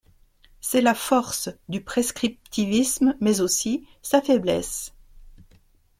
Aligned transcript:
C'est 0.61 0.81
la 0.81 0.95
force 0.95 1.49
du 1.69 1.83
prescriptivisme 1.83 3.15
mais 3.19 3.39
aussi 3.39 3.85
sa 4.01 4.19
faiblesse. 4.19 4.95